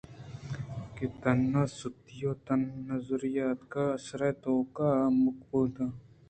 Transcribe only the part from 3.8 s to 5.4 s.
ءُ آئی ءِ سرئے توک ءَ مِکّ